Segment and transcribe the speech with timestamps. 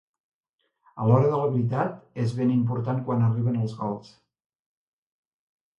[1.03, 1.93] A l'hora de la veritat,
[2.25, 4.13] és ben important quan arriben els gols.